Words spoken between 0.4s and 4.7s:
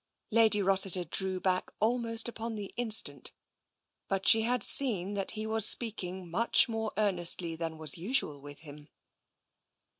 Rossiter drew back almost upon the instant, but she had